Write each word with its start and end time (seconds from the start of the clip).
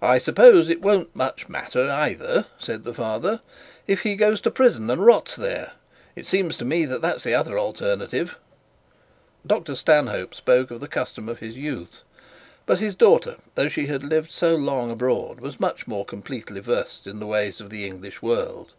'I 0.00 0.18
suppose 0.18 0.68
it 0.70 0.80
won't 0.80 1.16
much 1.16 1.48
matter 1.48 1.90
either,' 1.90 2.46
said 2.56 2.84
the 2.84 2.94
father, 2.94 3.40
'if 3.88 4.02
he 4.02 4.14
goes 4.14 4.40
to 4.42 4.48
prison 4.52 4.88
and 4.88 5.04
rots 5.04 5.34
there. 5.34 5.72
It 6.14 6.24
seems 6.24 6.56
to 6.58 6.64
me 6.64 6.84
that 6.84 7.02
that's 7.02 7.24
the 7.24 7.34
other 7.34 7.58
alternative.' 7.58 8.38
Dr 9.44 9.74
Stanhope 9.74 10.36
spoke 10.36 10.68
the 10.68 10.86
custom 10.86 11.28
of 11.28 11.40
his 11.40 11.56
youth. 11.56 12.02
But 12.64 12.78
his 12.78 12.94
daughter, 12.94 13.38
though 13.56 13.68
she 13.68 13.88
lived 13.88 14.30
so 14.30 14.54
long 14.54 14.88
abroad, 14.92 15.40
was 15.40 15.58
much 15.58 15.88
more 15.88 16.04
completely 16.04 16.60
versed 16.60 17.08
in 17.08 17.18
the 17.18 17.26
ways 17.26 17.60
of 17.60 17.70
the 17.70 17.84
English 17.84 18.22
world. 18.22 18.74